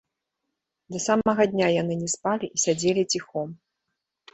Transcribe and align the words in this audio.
Да 0.95 1.01
самага 1.07 1.47
дня 1.53 1.67
яны 1.75 2.01
не 2.03 2.09
спалі 2.17 2.45
і 2.55 2.67
сядзелі 2.67 3.09
ціхом. 3.15 3.59